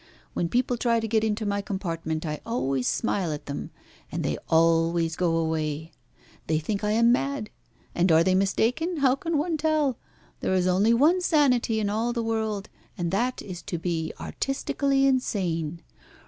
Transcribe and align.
When 0.33 0.49
people 0.49 0.77
try 0.77 0.99
to 0.99 1.07
get 1.07 1.23
into 1.23 1.45
my 1.45 1.61
compartment 1.61 2.25
I 2.25 2.41
always 2.43 2.87
smile 2.87 3.31
at 3.31 3.45
them, 3.45 3.69
and 4.11 4.23
they 4.23 4.39
always 4.49 5.15
go 5.15 5.37
away. 5.37 5.91
They 6.47 6.57
think 6.57 6.81
that 6.81 6.87
I 6.87 6.91
am 6.93 7.11
mad. 7.11 7.51
And 7.93 8.11
are 8.11 8.23
they 8.23 8.33
mistaken? 8.33 8.97
How 9.01 9.13
can 9.13 9.37
one 9.37 9.57
tell? 9.57 9.99
There 10.39 10.55
is 10.55 10.65
only 10.65 10.95
one 10.95 11.21
sanity 11.21 11.79
in 11.79 11.87
all 11.87 12.13
the 12.13 12.23
world, 12.23 12.67
and 12.97 13.11
that 13.11 13.43
is 13.43 13.61
to 13.61 13.77
be 13.77 14.11
artistically 14.19 15.05
insane. 15.05 15.83